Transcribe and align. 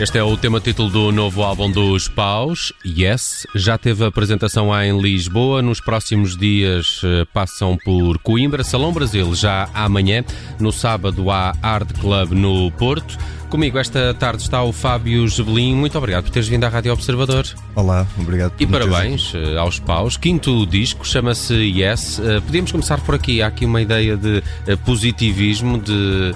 Este 0.00 0.16
é 0.16 0.22
o 0.22 0.36
tema 0.36 0.60
título 0.60 0.88
do 0.88 1.10
novo 1.10 1.42
álbum 1.42 1.68
dos 1.72 2.06
Paus, 2.06 2.72
Yes. 2.86 3.44
Já 3.52 3.76
teve 3.76 4.04
apresentação 4.04 4.70
em 4.80 4.96
Lisboa. 5.00 5.60
Nos 5.60 5.80
próximos 5.80 6.36
dias 6.36 7.00
eh, 7.02 7.24
passam 7.34 7.76
por 7.84 8.16
Coimbra, 8.18 8.62
Salão 8.62 8.92
Brasil, 8.92 9.34
já 9.34 9.68
amanhã. 9.74 10.24
No 10.60 10.70
sábado 10.70 11.32
há 11.32 11.52
Art 11.60 11.92
Club 11.98 12.30
no 12.30 12.70
Porto. 12.72 13.18
Comigo 13.48 13.76
esta 13.76 14.14
tarde 14.14 14.40
está 14.42 14.62
o 14.62 14.72
Fábio 14.72 15.26
Gebelin. 15.26 15.74
Muito 15.74 15.98
obrigado 15.98 16.24
por 16.24 16.30
teres 16.30 16.48
vindo 16.48 16.62
à 16.62 16.68
Rádio 16.68 16.92
Observador. 16.92 17.44
Olá, 17.74 18.06
obrigado 18.16 18.52
por 18.52 18.62
E 18.62 18.66
parabéns 18.68 19.32
eh, 19.34 19.58
aos 19.58 19.80
Paus. 19.80 20.16
Quinto 20.16 20.64
disco, 20.64 21.04
chama-se 21.04 21.54
Yes. 21.54 22.20
Eh, 22.20 22.40
Podíamos 22.40 22.70
começar 22.70 23.00
por 23.00 23.16
aqui. 23.16 23.42
Há 23.42 23.48
aqui 23.48 23.64
uma 23.64 23.82
ideia 23.82 24.16
de 24.16 24.44
positivismo, 24.84 25.76
de. 25.76 26.32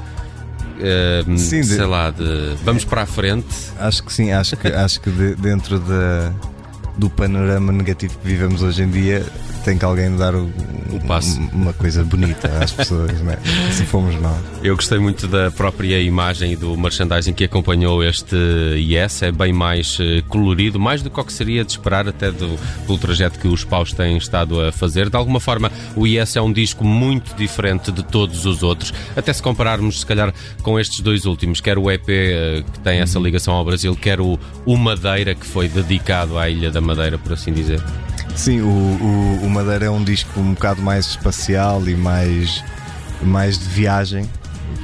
Eh, 0.81 1.25
Sim, 1.37 1.61
de- 1.61 1.67
sei 1.67 1.85
lá, 1.87 2.11
de 2.11 2.55
vamos 2.65 2.85
para 2.85 3.03
a 3.03 3.07
frente. 3.07 3.47
Acho 3.79 4.03
que 4.05 4.13
sim, 4.13 4.31
acho 4.33 4.57
que, 4.57 4.69
acho 4.69 5.01
que 5.01 5.11
de- 5.11 5.35
dentro 5.37 5.79
da, 5.79 6.33
do 6.97 7.09
panorama 7.11 7.73
negativo 7.73 8.17
que 8.19 8.27
vivemos 8.29 8.63
hoje 8.63 8.83
em 8.83 8.91
dia 8.91 9.25
tem 9.63 9.79
que 9.79 9.85
alguém 9.85 10.15
dar 10.17 10.35
o- 10.35 10.51
O 10.93 11.01
passo. 11.07 11.41
um- 11.41 11.49
uma 11.63 11.73
coisa 11.73 12.05
bonita 12.05 12.49
às 12.63 12.71
pessoas, 12.73 13.13
né? 13.21 13.39
Se 13.73 13.85
fomos 13.85 14.15
nós. 14.21 14.37
Eu 14.63 14.77
gostei 14.77 14.99
muito 14.99 15.27
da 15.27 15.51
própria 15.51 16.01
imagem 16.01 16.53
e 16.53 16.57
do 16.57 16.77
merchandising 16.77 17.33
que 17.33 17.45
acompanhou 17.45 18.03
este 18.05 18.37
Yes. 18.77 19.23
É 19.23 19.33
bem 19.33 19.53
mais 19.53 19.97
eh, 20.01 20.23
colorido, 20.29 20.79
mais 20.79 21.03
do 21.03 21.11
que 21.11 21.19
o 21.21 21.25
que 21.25 21.33
seria 21.33 21.65
de 21.65 21.73
esperar 21.73 22.07
até 22.09 22.31
do, 22.31 22.59
pelo 22.87 22.99
trajeto 22.99 23.39
que 23.39 23.49
os 23.49 23.65
paus 23.65 23.93
têm 23.93 24.17
estado 24.17 24.61
a 24.61 24.71
fazer. 24.73 25.09
De 25.09 25.17
alguma 25.17 25.41
forma, 25.41 25.71
o 25.97 26.07
Yes 26.07 26.37
é 26.37 26.41
um 26.43 26.53
disco 26.53 26.85
muito 26.85 27.35
diferente 27.37 27.91
de 27.91 28.03
todos 28.03 28.45
os 28.45 28.63
outros, 28.63 28.93
até 29.17 29.33
se 29.33 29.43
compararmos, 29.43 30.01
se 30.01 30.07
calhar, 30.07 30.33
com 30.63 30.79
estes 30.79 31.01
dois 31.01 31.25
últimos, 31.25 31.61
quer 31.61 31.79
o 31.79 31.91
EP 31.91 32.09
eh, 32.09 32.65
que 32.73 32.81
tem 32.81 32.99
essa 33.01 33.19
ligação 33.19 33.55
ao 33.55 33.65
Brasil, 33.65 33.95
quer 33.97 34.21
o, 34.21 34.39
o 34.67 34.77
Madeira, 34.77 35.35
que 35.35 35.47
foi 35.47 35.69
dedicado 35.69 36.37
à 36.39 36.49
Ilha 36.51 36.71
da 36.71 36.81
Madeira, 36.81 37.17
por 37.19 37.33
assim 37.33 37.53
dizer. 37.53 37.83
Sim, 38.35 38.61
o, 38.61 38.67
o, 38.67 39.47
o 39.47 39.51
Madeira 39.51 39.87
é 39.87 39.91
um 39.91 40.03
disco 40.03 40.41
um 40.41 40.55
bocado 40.55 40.83
mais 40.83 41.07
espacial 41.07 41.87
e 41.89 41.95
mais, 41.95 42.65
mais 43.23 43.59
de 43.59 43.67
viagem. 43.67 44.29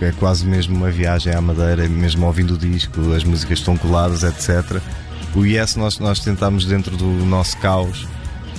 É 0.01 0.13
quase 0.13 0.47
mesmo 0.47 0.77
uma 0.77 0.91
viagem 0.91 1.35
à 1.35 1.41
Madeira, 1.41 1.89
mesmo 1.89 2.25
ouvindo 2.27 2.55
o 2.55 2.59
disco, 2.59 3.13
as 3.13 3.25
músicas 3.25 3.59
estão 3.59 3.77
coladas, 3.77 4.23
etc. 4.23 4.81
O 5.35 5.45
Yes, 5.45 5.77
nós, 5.77 5.99
nós 5.99 6.21
tentámos, 6.21 6.65
dentro 6.67 6.97
do 6.97 7.07
nosso 7.27 7.57
caos, 7.59 8.07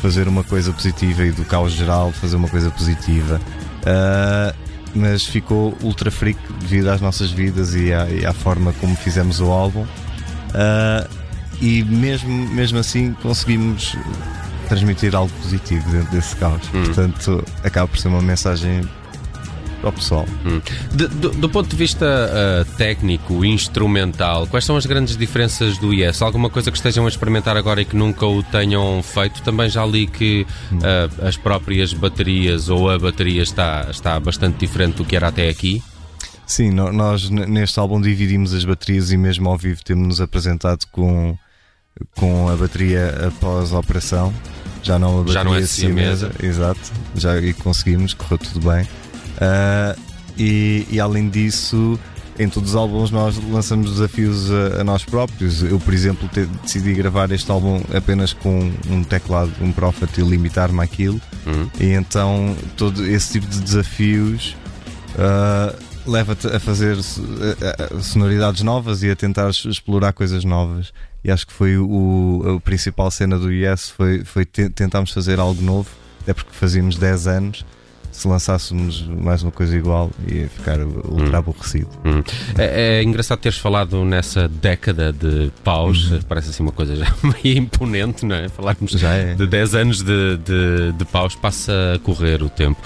fazer 0.02 0.28
uma 0.28 0.44
coisa 0.44 0.72
positiva 0.74 1.24
e 1.24 1.32
do 1.32 1.46
caos 1.46 1.74
geral, 1.74 2.12
fazer 2.12 2.36
uma 2.36 2.50
coisa 2.50 2.70
positiva. 2.72 3.40
Ah, 3.86 4.54
mas 4.94 5.24
ficou 5.24 5.78
ultra 5.82 6.10
freak 6.10 6.40
devido 6.60 6.90
às 6.90 7.00
nossas 7.00 7.32
vidas 7.32 7.76
e 7.76 7.94
à, 7.94 8.10
e 8.10 8.26
à 8.26 8.34
forma 8.34 8.74
como 8.74 8.96
fizemos 8.96 9.40
o 9.40 9.52
álbum. 9.52 9.86
Ah, 10.54 11.08
e 11.62 11.84
mesmo, 11.84 12.30
mesmo 12.50 12.80
assim 12.80 13.14
conseguimos 13.22 13.96
transmitir 14.70 15.16
algo 15.16 15.34
positivo 15.42 15.90
dentro 15.90 16.12
desse 16.12 16.36
caos. 16.36 16.66
Portanto, 16.70 17.44
acaba 17.64 17.88
por 17.88 17.98
ser 17.98 18.08
uma 18.08 18.22
mensagem 18.22 18.82
para 19.82 19.90
o 19.90 19.94
pessoal. 19.94 20.26
Hum. 20.46 20.62
De- 20.94 21.08
do, 21.08 21.30
do 21.30 21.50
ponto 21.50 21.70
de 21.70 21.76
vista 21.76 22.06
ah, 22.06 22.66
técnico, 22.78 23.44
instrumental, 23.46 24.46
quais 24.48 24.66
são 24.66 24.76
as 24.76 24.86
grandes 24.86 25.16
diferenças 25.18 25.78
do 25.78 25.94
Yes? 25.94 26.22
Alguma 26.22 26.50
coisa 26.50 26.70
que 26.70 26.78
estejam 26.78 27.06
a 27.06 27.10
experimentar 27.10 27.56
agora 27.58 27.82
e 27.82 27.86
que 27.86 27.96
nunca 27.96 28.26
o 28.26 28.44
tenham 28.44 29.02
feito? 29.02 29.42
Também 29.42 29.70
já 29.70 29.86
li 29.86 30.06
que 30.06 30.46
ah, 30.84 31.28
as 31.28 31.38
próprias 31.38 31.94
baterias 31.94 32.70
ou 32.70 32.90
a 32.90 33.00
bateria 33.00 33.42
está, 33.42 33.88
está 33.90 34.20
bastante 34.20 34.58
diferente 34.58 34.98
do 34.98 35.06
que 35.06 35.16
era 35.16 35.30
até 35.30 35.50
aqui. 35.50 35.82
Sim, 36.46 36.72
nós 36.72 37.30
neste 37.30 37.80
álbum 37.80 38.02
dividimos 38.02 38.56
as 38.56 38.66
baterias 38.66 39.12
e 39.12 39.18
mesmo 39.18 39.48
ao 39.48 39.56
vivo 39.56 39.84
temos-nos 39.84 40.20
apresentado 40.20 40.84
com, 40.92 41.38
com 42.16 42.50
a 42.50 42.56
bateria 42.56 43.28
após 43.28 43.72
a 43.72 43.78
operação. 43.78 44.34
Já 44.84 44.98
não 45.00 45.16
a 45.16 45.24
bateria 45.24 45.34
Já 45.34 45.44
não 45.44 45.56
é 45.56 45.66
siamesa. 45.66 46.32
Exato, 46.42 46.80
já 47.16 47.38
e 47.40 47.54
conseguimos, 47.54 48.14
correu 48.14 48.38
tudo 48.38 48.70
bem. 48.72 48.88
Ah, 49.40 49.96
e, 50.38 50.86
e 50.90 51.00
além 51.00 51.30
disso, 51.30 52.00
em 52.38 52.48
todos 52.48 52.70
os 52.72 52.76
álbuns 52.76 53.12
nós 53.12 53.36
lançamos 53.52 53.92
desafios 53.92 54.50
a, 54.52 54.82
a 54.82 54.84
nós 54.84 55.04
próprios. 55.04 55.62
Eu, 55.64 55.80
por 55.80 55.94
exemplo, 55.94 56.30
te- 56.30 56.46
decidi 56.64 56.94
gravar 56.94 57.30
este 57.32 57.50
álbum 57.52 57.82
apenas 57.94 58.32
com 58.34 58.72
um 58.90 59.04
teclado, 59.04 59.52
um 59.62 59.72
Prophet 59.72 60.10
e 60.18 60.22
limitar-me 60.24 60.82
àquilo. 60.82 61.20
Uhum. 61.46 61.70
E 61.80 61.88
então 61.92 62.56
todo 62.78 63.06
esse 63.06 63.34
tipo 63.34 63.48
de 63.48 63.60
desafios 63.60 64.56
ah, 65.18 65.74
leva-te 66.10 66.48
a 66.48 66.60
fazer 66.60 66.98
sonoridades 68.02 68.62
novas 68.62 69.04
e 69.04 69.10
a 69.10 69.16
tentar 69.16 69.50
explorar 69.50 70.14
coisas 70.14 70.44
novas. 70.44 70.92
E 71.24 71.32
acho 71.32 71.46
que 71.48 71.54
foi 71.54 71.78
o, 71.78 72.58
a 72.58 72.62
principal 72.62 73.12
cena 73.12 73.38
do 73.38 73.52
Yes 73.52 73.90
foi, 73.90 74.24
foi 74.24 74.46
te- 74.46 74.70
tentarmos 74.70 75.12
fazer 75.12 75.40
algo 75.40 75.62
novo, 75.62 75.90
até 76.22 76.34
porque 76.34 76.52
fazíamos 76.54 76.98
10 76.98 77.28
anos 77.28 77.66
se 78.20 78.28
lançássemos 78.28 79.08
mais 79.08 79.42
uma 79.44 79.52
coisa 79.52 79.78
igual 79.78 80.12
ia 80.28 80.50
ficar 80.50 80.80
ultra 80.82 81.38
aborrecido. 81.38 81.88
Hum. 82.04 82.22
É, 82.58 83.00
é, 83.00 83.04
engraçado 83.04 83.40
teres 83.40 83.58
falado 83.58 84.04
nessa 84.04 84.48
década 84.48 85.14
de 85.14 85.50
paus, 85.64 86.12
uhum. 86.12 86.20
parece 86.28 86.50
assim 86.50 86.62
uma 86.62 86.72
coisa 86.72 86.98
já 86.98 87.06
meio 87.24 87.58
imponente, 87.58 88.26
não 88.26 88.36
é? 88.36 88.50
Falarmos 88.50 88.92
já 88.92 89.14
é. 89.14 89.36
de 89.36 89.48
10 89.48 89.76
anos 89.76 90.04
de, 90.04 90.38
de, 90.38 90.92
de 90.98 91.06
paus, 91.06 91.34
passa 91.34 91.94
a 91.96 92.00
correr 92.00 92.44
o 92.44 92.50
tempo. 92.50 92.82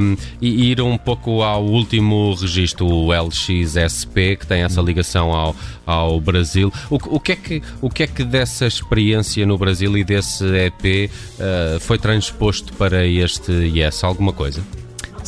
Um, 0.00 0.16
e 0.40 0.70
ir 0.70 0.80
um 0.80 0.96
pouco 0.96 1.42
ao 1.42 1.62
último 1.62 2.34
registro, 2.34 2.86
o 2.86 3.12
LXSP, 3.12 4.36
que 4.36 4.46
tem 4.46 4.62
essa 4.62 4.80
ligação 4.80 5.32
ao, 5.32 5.54
ao 5.84 6.18
Brasil. 6.18 6.72
O, 6.88 6.96
o, 7.16 7.20
que 7.20 7.32
é 7.32 7.36
que, 7.36 7.62
o 7.82 7.90
que 7.90 8.04
é 8.04 8.06
que 8.06 8.24
dessa 8.24 8.66
experiência 8.66 9.44
no 9.44 9.58
Brasil 9.58 9.98
e 9.98 10.02
desse 10.02 10.44
EP 10.44 11.10
uh, 11.10 11.78
foi 11.80 11.98
transposto 11.98 12.72
para 12.72 13.06
este 13.06 13.52
Yes? 13.52 14.02
Alguma 14.02 14.32
coisa? 14.32 14.62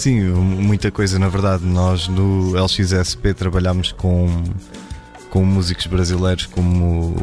Sim, 0.00 0.18
muita 0.30 0.90
coisa, 0.90 1.18
na 1.18 1.28
verdade. 1.28 1.62
Nós 1.62 2.08
no 2.08 2.56
LXSP 2.56 3.34
trabalhamos 3.34 3.92
com, 3.92 4.44
com 5.28 5.44
músicos 5.44 5.84
brasileiros 5.84 6.46
como, 6.46 7.14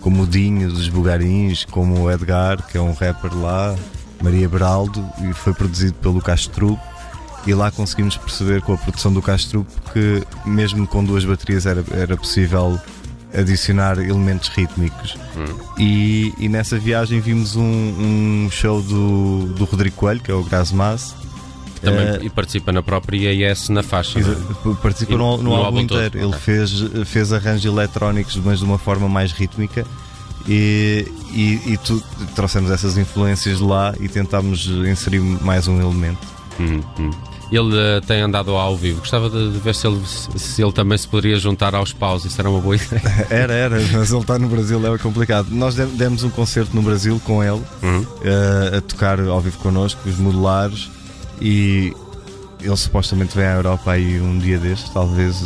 como 0.00 0.24
o 0.24 0.26
Dinho 0.26 0.72
dos 0.72 0.88
Bugarins, 0.88 1.64
como 1.64 2.00
o 2.00 2.10
Edgar, 2.10 2.66
que 2.66 2.76
é 2.76 2.80
um 2.80 2.92
rapper 2.92 3.32
lá, 3.32 3.76
Maria 4.20 4.48
Beraldo, 4.48 5.08
e 5.22 5.32
foi 5.32 5.54
produzido 5.54 5.94
pelo 5.94 6.20
Castro. 6.20 6.76
E 7.46 7.54
lá 7.54 7.70
conseguimos 7.70 8.16
perceber 8.16 8.60
com 8.62 8.72
a 8.72 8.76
produção 8.76 9.12
do 9.12 9.22
Castro 9.22 9.64
que, 9.92 10.24
mesmo 10.44 10.84
com 10.84 11.04
duas 11.04 11.24
baterias, 11.24 11.64
era, 11.64 11.84
era 11.92 12.16
possível 12.16 12.76
adicionar 13.32 14.00
elementos 14.00 14.48
rítmicos. 14.48 15.16
Hum. 15.36 15.54
E, 15.78 16.34
e, 16.40 16.48
nessa 16.48 16.76
viagem 16.76 17.20
vimos 17.20 17.54
um, 17.54 17.62
um, 17.62 18.48
show 18.50 18.82
do, 18.82 19.52
do 19.54 19.64
Rodrigo 19.64 19.94
Coelho, 19.94 20.20
que 20.20 20.32
é 20.32 20.34
o 20.34 20.42
Grasmas. 20.42 21.14
Também 21.80 22.10
uh, 22.10 22.24
e 22.24 22.30
participa 22.30 22.72
na 22.72 22.82
própria 22.82 23.32
IS 23.32 23.68
na 23.68 23.82
faixa. 23.82 24.18
É? 24.20 24.74
Participa 24.82 25.16
no, 25.16 25.36
no, 25.36 25.42
no, 25.42 25.54
álbum, 25.56 25.80
inteiro. 25.80 26.10
Todo. 26.10 26.16
Ele 26.20 26.26
okay. 26.26 26.40
fez, 26.40 26.70
fez 27.06 27.32
arranjos 27.32 27.64
eletrónicos, 27.64 28.36
mas 28.36 28.58
de 28.58 28.64
uma 28.64 28.78
forma 28.78 29.08
mais 29.08 29.32
rítmica. 29.32 29.86
E, 30.48 31.06
e, 31.32 31.72
e 31.72 31.76
tu, 31.76 32.02
trouxemos 32.34 32.70
essas 32.70 32.96
influências 32.96 33.60
lá 33.60 33.94
e 34.00 34.08
tentámos 34.08 34.66
inserir 34.66 35.20
mais 35.20 35.68
um 35.68 35.80
elemento. 35.80 36.26
Hum, 36.58 36.80
hum. 36.98 37.10
Ele 37.50 37.74
uh, 37.74 38.00
tem 38.06 38.20
andado 38.20 38.54
ao 38.54 38.76
vivo. 38.76 39.00
Gostava 39.00 39.30
de, 39.30 39.52
de 39.52 39.58
ver 39.58 39.74
se 39.74 39.86
ele, 39.86 40.00
se 40.04 40.62
ele 40.62 40.72
também 40.72 40.98
se 40.98 41.08
poderia 41.08 41.38
juntar 41.38 41.74
aos 41.74 41.92
paus. 41.92 42.24
Isso 42.24 42.40
era 42.40 42.48
uma 42.48 42.60
boa 42.60 42.76
ideia. 42.76 43.02
Era, 43.30 43.52
era, 43.52 43.80
mas 43.92 44.10
ele 44.10 44.20
está 44.20 44.38
no 44.38 44.48
Brasil, 44.48 44.94
é 44.94 44.98
complicado. 44.98 45.48
Nós 45.50 45.74
demos 45.74 46.22
um 46.22 46.30
concerto 46.30 46.74
no 46.74 46.82
Brasil 46.82 47.20
com 47.24 47.42
ele, 47.42 47.62
uhum. 47.82 48.00
uh, 48.00 48.76
a 48.76 48.80
tocar 48.80 49.20
ao 49.20 49.40
vivo 49.40 49.58
connosco, 49.58 50.00
os 50.08 50.18
modulares, 50.18 50.90
e 51.40 51.92
ele 52.60 52.76
supostamente 52.76 53.36
vem 53.36 53.46
à 53.46 53.54
Europa 53.54 53.92
aí 53.92 54.20
um 54.20 54.38
dia 54.38 54.58
destes, 54.58 54.90
talvez 54.90 55.42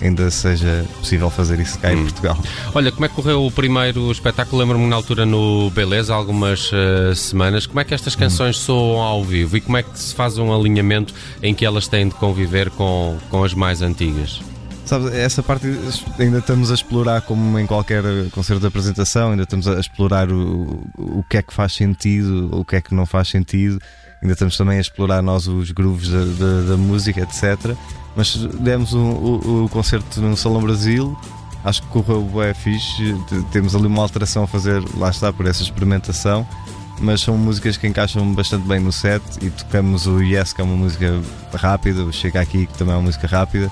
ainda 0.00 0.30
seja 0.30 0.84
possível 0.98 1.30
fazer 1.30 1.60
isso 1.60 1.78
cá 1.78 1.90
hum. 1.90 1.92
em 1.92 2.02
Portugal. 2.02 2.36
Olha, 2.74 2.90
como 2.90 3.04
é 3.04 3.08
que 3.08 3.14
correu 3.14 3.46
o 3.46 3.50
primeiro 3.50 4.10
espetáculo? 4.10 4.60
Lembro-me 4.60 4.86
na 4.86 4.96
altura 4.96 5.24
no 5.24 5.70
Beleza, 5.70 6.14
algumas 6.14 6.70
uh, 6.72 7.14
semanas. 7.14 7.66
Como 7.66 7.80
é 7.80 7.84
que 7.84 7.94
estas 7.94 8.16
canções 8.16 8.56
hum. 8.58 8.64
soam 8.64 9.00
ao 9.00 9.24
vivo 9.24 9.56
e 9.56 9.60
como 9.60 9.76
é 9.76 9.82
que 9.82 9.98
se 9.98 10.14
faz 10.14 10.38
um 10.38 10.52
alinhamento 10.52 11.14
em 11.42 11.54
que 11.54 11.64
elas 11.64 11.86
têm 11.86 12.08
de 12.08 12.14
conviver 12.14 12.70
com, 12.70 13.16
com 13.30 13.44
as 13.44 13.54
mais 13.54 13.80
antigas? 13.80 14.40
Sabe, 14.84 15.16
essa 15.16 15.42
parte 15.42 15.66
ainda 16.18 16.38
estamos 16.38 16.70
a 16.70 16.74
explorar, 16.74 17.22
como 17.22 17.58
em 17.58 17.66
qualquer 17.66 18.02
concerto 18.32 18.60
de 18.60 18.66
apresentação, 18.66 19.30
ainda 19.30 19.44
estamos 19.44 19.68
a 19.68 19.78
explorar 19.78 20.30
o, 20.30 20.84
o 20.98 21.24
que 21.30 21.36
é 21.36 21.42
que 21.42 21.54
faz 21.54 21.72
sentido, 21.72 22.50
o 22.52 22.64
que 22.64 22.76
é 22.76 22.80
que 22.80 22.92
não 22.92 23.06
faz 23.06 23.28
sentido. 23.28 23.78
Ainda 24.22 24.34
estamos 24.34 24.56
também 24.56 24.78
a 24.78 24.80
explorar 24.80 25.20
nós 25.20 25.48
os 25.48 25.72
grooves 25.72 26.08
da, 26.08 26.24
da, 26.24 26.60
da 26.70 26.76
música, 26.76 27.20
etc. 27.20 27.76
Mas 28.14 28.36
demos 28.36 28.92
o, 28.92 28.98
o, 28.98 29.64
o, 29.64 29.68
concerto 29.68 30.20
no 30.20 30.36
Salão 30.36 30.62
Brasil, 30.62 31.18
acho 31.64 31.82
que 31.82 31.88
correu 31.88 32.22
bem 32.22 32.54
fixe. 32.54 33.16
Temos 33.50 33.74
ali 33.74 33.86
uma 33.86 34.00
alteração 34.00 34.44
a 34.44 34.46
fazer, 34.46 34.80
lá 34.96 35.10
está, 35.10 35.32
por 35.32 35.46
essa 35.46 35.62
experimentação. 35.62 36.46
Mas 37.00 37.20
são 37.20 37.36
músicas 37.36 37.76
que 37.76 37.88
encaixam 37.88 38.32
bastante 38.32 38.68
bem 38.68 38.78
no 38.78 38.92
set 38.92 39.22
e 39.40 39.50
tocamos 39.50 40.06
o 40.06 40.20
Yes, 40.20 40.52
que 40.52 40.60
é 40.60 40.64
uma 40.64 40.76
música 40.76 41.20
rápida, 41.52 42.04
o 42.04 42.12
Chega 42.12 42.40
Aqui, 42.40 42.66
que 42.66 42.78
também 42.78 42.94
é 42.94 42.96
uma 42.96 43.02
música 43.02 43.26
rápida. 43.26 43.68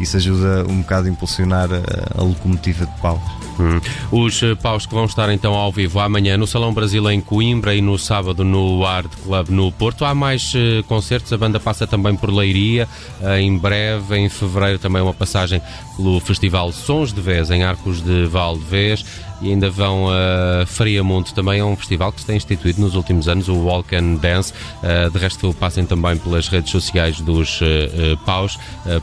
Isso 0.00 0.16
ajuda 0.16 0.66
um 0.68 0.80
bocado 0.80 1.06
a 1.08 1.10
impulsionar 1.10 1.68
a, 1.72 2.20
a 2.20 2.22
locomotiva 2.22 2.86
de 2.86 3.00
paus. 3.00 3.20
Hum. 3.58 3.80
Os 4.10 4.42
eh, 4.42 4.54
paus 4.56 4.84
que 4.84 4.94
vão 4.94 5.04
estar 5.04 5.30
então 5.32 5.54
ao 5.54 5.70
vivo 5.70 6.00
amanhã 6.00 6.36
no 6.36 6.46
Salão 6.46 6.74
Brasil 6.74 7.08
em 7.10 7.20
Coimbra 7.20 7.74
e 7.74 7.80
no 7.80 7.96
sábado 7.96 8.42
no 8.44 8.84
Art 8.84 9.10
Club 9.22 9.48
no 9.50 9.70
Porto. 9.70 10.04
Há 10.04 10.14
mais 10.14 10.52
uh, 10.54 10.82
concertos, 10.88 11.32
a 11.32 11.38
banda 11.38 11.60
passa 11.60 11.86
também 11.86 12.16
por 12.16 12.32
Leiria, 12.32 12.88
uh, 13.20 13.36
em 13.36 13.56
breve, 13.56 14.16
em 14.16 14.28
fevereiro 14.28 14.78
também 14.78 15.00
uma 15.00 15.14
passagem 15.14 15.62
pelo 15.96 16.18
Festival 16.18 16.72
Sons 16.72 17.12
de 17.12 17.20
Vez 17.20 17.50
em 17.50 17.62
Arcos 17.62 18.02
de 18.02 18.26
Valdevez 18.26 19.04
e 19.44 19.50
ainda 19.50 19.68
vão 19.68 20.08
a 20.08 20.64
Friamonte, 20.64 21.34
também 21.34 21.60
é 21.60 21.64
um 21.64 21.76
festival 21.76 22.10
que 22.10 22.20
se 22.20 22.26
tem 22.26 22.36
instituído 22.36 22.80
nos 22.80 22.94
últimos 22.94 23.28
anos, 23.28 23.46
o 23.48 23.54
Walk 23.54 23.94
and 23.94 24.14
Dance. 24.14 24.54
Uh, 24.82 25.10
de 25.10 25.18
resto, 25.18 25.54
passem 25.60 25.84
também 25.84 26.16
pelas 26.16 26.48
redes 26.48 26.70
sociais 26.70 27.20
dos 27.20 27.60
uh, 27.60 28.16
paus 28.24 28.58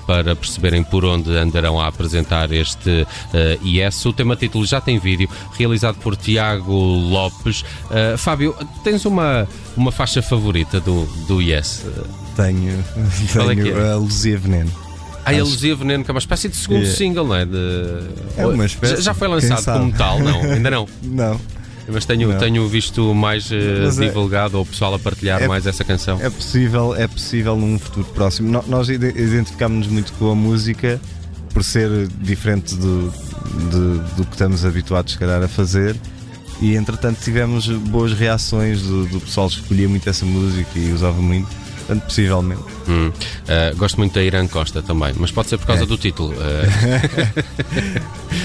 para 0.08 0.36
perceberem 0.36 0.84
por 0.84 1.06
onde 1.06 1.36
andarão 1.36 1.80
a 1.80 1.88
apresentar 1.88 2.52
este 2.52 3.06
IS. 3.62 4.06
O 4.06 4.14
tema 4.14 4.36
título 4.36 4.66
já 4.66 4.82
tem 4.82 4.98
vídeo, 4.98 5.30
realizado 5.58 5.98
por 5.98 6.16
Tiago 6.16 6.74
Lopes. 6.74 7.64
Fábio, 8.18 8.56
tens 8.84 9.06
uma, 9.06 9.48
uma 9.76 9.92
faixa 9.92 10.22
favorita 10.22 10.80
do, 10.80 11.06
do 11.28 11.42
IS? 11.42 11.86
Tenho, 12.36 12.84
tenho 13.34 13.78
é 13.78 13.90
é? 13.90 13.92
a 13.92 13.96
Luzia 13.96 14.38
Veneno. 14.38 14.72
A 15.26 15.32
Luzia 15.32 15.76
Veneno, 15.76 16.04
que 16.04 16.12
é 16.12 16.14
uma 16.14 16.20
espécie 16.20 16.50
de 16.50 16.56
segundo 16.56 16.80
yeah. 16.80 16.98
single, 16.98 17.28
não 17.28 17.36
é? 17.36 17.46
De... 17.46 17.58
É 18.38 18.46
uma 18.46 18.66
espécie. 18.66 19.02
Já 19.02 19.14
foi 19.14 19.28
lançado 19.28 19.80
como 19.80 19.92
tal, 19.94 20.20
não? 20.20 20.42
Ainda 20.42 20.72
não? 20.72 20.88
não. 21.04 21.40
Mas 21.88 22.06
tenho, 22.06 22.38
tenho 22.38 22.68
visto 22.68 23.14
mais 23.14 23.50
uh, 23.52 24.00
divulgado 24.00 24.56
é, 24.56 24.58
ou 24.58 24.64
o 24.64 24.66
pessoal 24.66 24.94
a 24.94 25.00
partilhar 25.00 25.42
é, 25.42 25.48
mais 25.48 25.66
essa 25.66 25.84
canção. 25.84 26.20
É 26.22 26.30
possível, 26.30 26.96
é 26.96 27.08
possível 27.08 27.56
num 27.56 27.78
futuro 27.78 28.06
próximo. 28.14 28.64
nós 28.68 28.90
identificámos-nos 28.90 29.88
muito 29.88 30.14
com 30.14 30.32
a 30.32 30.36
música 30.36 31.02
por 31.54 31.64
ser 31.64 32.08
diferente 32.22 32.76
do, 32.76 33.12
de, 33.12 34.16
do 34.16 34.26
que 34.26 34.32
estamos 34.32 34.64
habituados, 34.64 35.14
se 35.14 35.20
calhar, 35.20 35.42
a 35.44 35.48
fazer. 35.48 35.96
E 36.62 36.76
entretanto 36.76 37.20
tivemos 37.22 37.68
boas 37.68 38.14
reações 38.14 38.82
do, 38.82 39.06
do 39.08 39.20
pessoal 39.20 39.50
que 39.50 39.56
escolhia 39.56 39.90
muito 39.90 40.08
essa 40.08 40.26
música 40.26 40.78
e 40.78 40.94
usava 40.94 41.20
muito. 41.20 41.50
Portanto, 41.80 42.04
possivelmente. 42.04 42.62
Hum. 42.88 43.10
Uh, 43.10 43.76
gosto 43.78 43.98
muito 43.98 44.14
da 44.14 44.24
Irã 44.24 44.48
Costa 44.48 44.82
também, 44.82 45.14
mas 45.18 45.32
pode 45.32 45.50
ser 45.50 45.58
por 45.58 45.68
causa 45.68 45.84
é. 45.84 45.86
do 45.86 45.98
título. 45.98 46.32
Uh... 46.32 46.36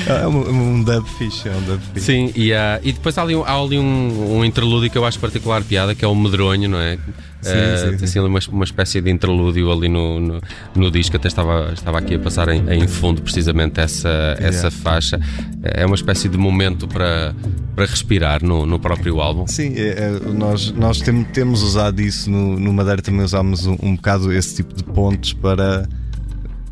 é 0.11 0.27
um, 0.27 0.75
um 0.75 0.83
dub 0.83 1.07
fixe, 1.19 1.49
é 1.49 1.53
um 1.53 1.63
dub 1.63 1.81
fixe. 1.95 2.07
Sim, 2.07 2.33
e, 2.35 2.53
uh, 2.53 2.81
e 2.83 2.93
depois 2.93 3.17
há 3.19 3.23
ali, 3.23 3.35
um, 3.35 3.45
há 3.45 3.53
ali 3.53 3.79
um, 3.79 4.39
um 4.39 4.45
interlúdio 4.45 4.91
que 4.91 4.99
eu 4.99 5.05
acho 5.05 5.19
particular 5.19 5.63
piada, 5.63 5.95
que 5.95 6.05
é 6.05 6.09
o 6.09 6.15
Medronho, 6.15 6.69
não 6.69 6.79
é? 6.79 6.99
Sim, 7.43 7.53
uh, 7.53 7.99
sim, 7.99 8.05
assim, 8.05 8.19
uma, 8.21 8.41
uma 8.51 8.65
espécie 8.65 9.01
de 9.01 9.11
interlúdio 9.11 9.71
ali 9.71 9.89
no, 9.89 10.19
no, 10.19 10.41
no, 10.75 10.91
disco, 10.91 11.17
até 11.17 11.29
estava, 11.29 11.73
estava 11.73 11.99
aqui 11.99 12.15
a 12.15 12.19
passar 12.19 12.49
em, 12.49 12.69
em 12.71 12.89
fundo 12.89 13.23
precisamente 13.23 13.81
essa, 13.81 14.09
yeah. 14.09 14.47
essa 14.47 14.71
faixa. 14.71 15.21
É 15.63 15.87
uma 15.87 15.95
espécie 15.95 16.29
de 16.29 16.37
momento 16.37 16.89
para, 16.89 17.35
para 17.75 17.85
respirar 17.87 18.43
no, 18.43 18.67
no 18.67 18.81
próprio 18.81 19.21
álbum. 19.21 19.47
Sim, 19.47 19.75
é, 19.77 19.89
é, 19.89 20.33
nós, 20.33 20.73
nós 20.73 21.01
tem, 21.01 21.23
temos 21.25 21.63
usado 21.63 22.01
isso 22.01 22.31
no, 22.31 22.59
no 22.59 22.73
Madeira, 22.73 23.01
também 23.01 23.25
usámos 23.25 23.67
um, 23.67 23.77
um 23.81 23.95
bocado 23.95 24.26
esse 24.33 24.57
tipo 24.57 24.75
de 24.75 24.85
pontos 24.85 25.33
para 25.33 25.89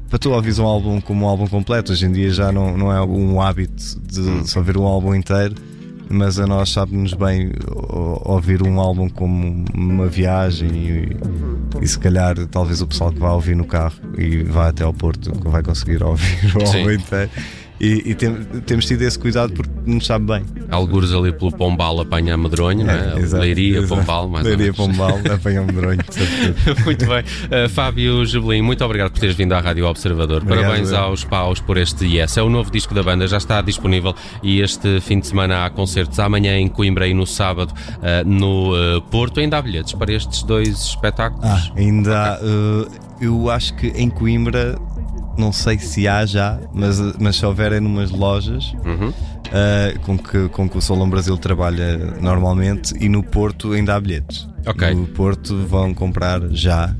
para 0.08 0.18
tu 0.18 0.30
ouvires 0.30 0.60
um 0.60 0.64
álbum 0.64 1.00
como 1.00 1.24
um 1.24 1.28
álbum 1.28 1.48
completo. 1.48 1.90
Hoje 1.90 2.06
em 2.06 2.12
dia 2.12 2.30
já 2.30 2.52
não, 2.52 2.76
não 2.76 2.92
é 2.92 3.02
um 3.02 3.40
hábito 3.40 4.00
de 4.00 4.20
hum. 4.20 4.46
só 4.46 4.62
ver 4.62 4.76
um 4.76 4.84
álbum 4.84 5.14
inteiro 5.14 5.56
mas 6.08 6.38
a 6.38 6.46
nós 6.46 6.70
sabe-nos 6.70 7.14
bem 7.14 7.50
ouvir 8.24 8.62
um 8.62 8.78
álbum 8.80 9.08
como 9.08 9.64
uma 9.74 10.06
viagem 10.06 10.70
e, 10.70 11.16
e, 11.80 11.88
se 11.88 11.98
calhar 11.98 12.36
talvez 12.48 12.80
o 12.80 12.86
pessoal 12.86 13.12
que 13.12 13.18
vai 13.18 13.30
ouvir 13.30 13.56
no 13.56 13.64
carro 13.64 13.94
e 14.18 14.42
vai 14.42 14.70
até 14.70 14.84
ao 14.84 14.92
Porto 14.92 15.32
vai 15.48 15.62
conseguir 15.62 16.02
ouvir 16.02 16.54
o 16.56 16.64
álbum 16.64 16.90
inteiro 16.90 17.30
e, 17.80 18.10
e 18.10 18.14
tem, 18.14 18.44
temos 18.66 18.86
tido 18.86 19.02
esse 19.02 19.18
cuidado 19.18 19.52
porque 19.52 19.70
nos 19.84 20.06
sabe 20.06 20.26
bem. 20.26 20.44
Algures 20.70 21.12
ali 21.12 21.32
pelo 21.32 21.50
Pombal 21.50 22.00
apanha 22.00 22.36
medronho, 22.36 22.82
é, 22.82 22.84
não 22.84 22.92
é? 22.92 23.20
Exato, 23.20 23.42
Leiria, 23.42 23.78
exato. 23.78 24.00
Pombal, 24.00 24.28
mais 24.28 24.46
Leiria, 24.46 24.72
Pombal 24.72 25.18
apanha 25.32 25.62
medronho. 25.62 25.98
muito 26.84 27.06
bem. 27.06 27.20
Uh, 27.20 27.68
Fábio 27.68 28.24
Jubelim, 28.24 28.62
muito 28.62 28.84
obrigado 28.84 29.10
por 29.10 29.18
teres 29.18 29.34
vindo 29.34 29.52
à 29.52 29.60
Rádio 29.60 29.86
Observador. 29.86 30.42
Obrigado, 30.42 30.64
Parabéns 30.66 30.92
eu. 30.92 30.98
aos 30.98 31.24
paus 31.24 31.60
por 31.60 31.76
este 31.76 32.04
Yes. 32.04 32.36
É 32.36 32.42
o 32.42 32.48
novo 32.48 32.70
disco 32.70 32.94
da 32.94 33.02
banda, 33.02 33.26
já 33.26 33.38
está 33.38 33.60
disponível 33.60 34.14
e 34.42 34.60
este 34.60 35.00
fim 35.00 35.18
de 35.18 35.26
semana 35.26 35.64
há 35.64 35.70
concertos 35.70 36.18
amanhã 36.20 36.56
em 36.56 36.68
Coimbra 36.68 37.08
e 37.08 37.14
no 37.14 37.26
sábado 37.26 37.72
uh, 37.72 38.28
no 38.28 38.72
uh, 38.74 39.02
Porto. 39.02 39.40
Ainda 39.40 39.58
há 39.58 39.62
bilhetes 39.62 39.94
para 39.94 40.12
estes 40.12 40.42
dois 40.44 40.68
espetáculos? 40.68 41.44
Ah, 41.44 41.72
ainda 41.76 42.34
há. 42.34 42.40
eu 43.20 43.50
acho 43.50 43.74
que 43.74 43.88
em 43.88 44.08
Coimbra 44.08 44.78
não 45.36 45.52
sei 45.52 45.78
se 45.78 46.06
há 46.06 46.24
já, 46.24 46.58
mas, 46.72 46.98
mas 47.18 47.36
se 47.36 47.46
houver 47.46 47.72
é 47.72 47.80
numas 47.80 48.10
lojas. 48.10 48.74
Uhum. 48.84 49.08
uh, 49.08 50.00
com, 50.00 50.18
que, 50.18 50.48
com 50.48 50.68
que 50.68 50.78
o 50.78 50.80
Solon 50.80 51.08
Brasil 51.08 51.36
trabalha 51.36 51.96
normalmente 52.20 52.94
e 53.00 53.08
no 53.08 53.22
Porto 53.22 53.72
ainda 53.72 53.94
há 53.94 54.00
bilhetes. 54.00 54.48
Ok. 54.66 54.94
No 54.94 55.06
Porto 55.08 55.56
vão 55.66 55.92
comprar 55.92 56.40
já, 56.50 56.94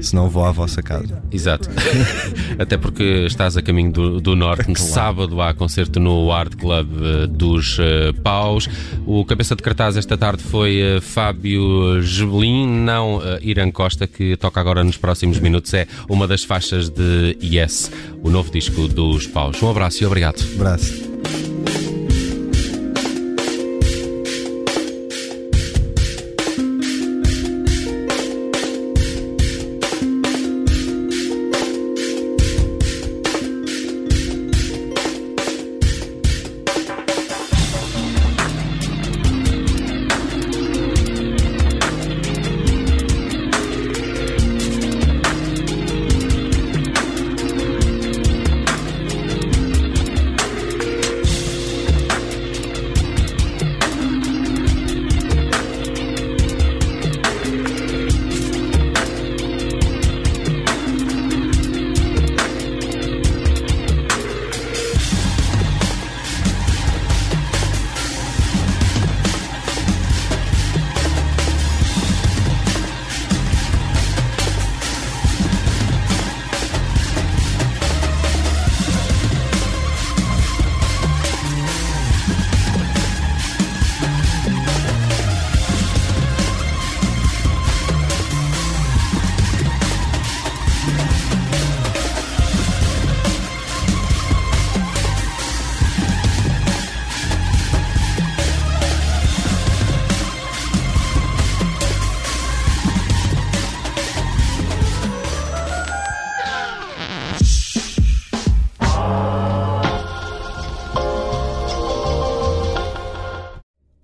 senão 0.00 0.28
vou 0.28 0.44
à 0.44 0.52
vossa 0.52 0.82
casa. 0.82 1.22
Exato. 1.30 1.68
Até 2.58 2.76
porque 2.76 3.24
estás 3.26 3.56
a 3.56 3.62
caminho 3.62 3.92
do, 3.92 4.20
do 4.20 4.36
Norte. 4.36 4.64
Claro. 4.64 4.80
Sábado 4.80 5.40
há 5.40 5.52
concerto 5.54 6.00
no 6.00 6.30
Art 6.32 6.54
Club 6.56 6.88
eh, 7.02 7.26
dos 7.26 7.78
eh, 7.80 8.12
Paus. 8.22 8.68
O 9.06 9.24
cabeça 9.24 9.56
de 9.56 9.62
cartaz 9.62 9.96
esta 9.96 10.16
tarde 10.16 10.42
foi 10.42 10.80
eh, 10.80 11.00
Fábio 11.00 12.00
Gebelin, 12.02 12.66
não 12.66 13.20
Irã 13.42 13.70
Costa, 13.70 14.06
que 14.06 14.36
toca 14.36 14.60
agora 14.60 14.84
nos 14.84 14.96
próximos 14.96 15.38
minutos. 15.38 15.72
É 15.74 15.86
uma 16.08 16.26
das 16.26 16.44
faixas 16.44 16.88
de 16.88 17.36
Yes, 17.42 17.90
o 18.22 18.30
novo 18.30 18.50
disco 18.50 18.88
dos 18.88 19.26
Paus. 19.26 19.62
Um 19.62 19.70
abraço 19.70 20.02
e 20.02 20.06
obrigado. 20.06 20.42
Abraço. 20.54 21.09